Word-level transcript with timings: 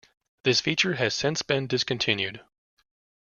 This 0.43 0.61
feature 0.61 0.95
has 0.95 1.13
since 1.13 1.43
been 1.43 1.67
discontinued. 1.67 2.41